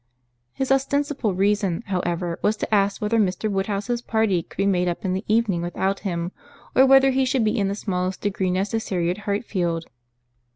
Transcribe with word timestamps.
His 0.53 0.71
ostensible 0.71 1.35
reason, 1.35 1.83
however, 1.85 2.39
was 2.41 2.57
to 2.57 2.73
ask 2.73 2.99
whether 3.03 3.19
Mr. 3.19 3.51
Woodhouse's 3.51 4.01
party 4.01 4.41
could 4.41 4.57
be 4.57 4.65
made 4.65 4.87
up 4.87 5.05
in 5.05 5.13
the 5.13 5.23
evening 5.27 5.61
without 5.61 5.99
him, 5.99 6.31
or 6.75 6.87
whether 6.87 7.11
he 7.11 7.23
should 7.23 7.45
be 7.45 7.55
in 7.59 7.67
the 7.67 7.75
smallest 7.75 8.21
degree 8.21 8.49
necessary 8.49 9.11
at 9.11 9.19
Hartfield. 9.29 9.85